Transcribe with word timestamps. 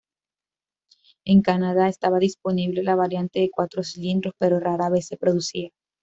En 1.25 1.43
Canadá, 1.43 1.87
estaba 1.87 2.17
disponible 2.17 2.81
la 2.81 2.95
variante 2.95 3.39
de 3.39 3.51
cuatro 3.51 3.83
cilindros, 3.83 4.33
pero 4.39 4.59
rara 4.59 4.89
vez 4.89 5.05
se 5.05 5.15
producía. 5.15 5.69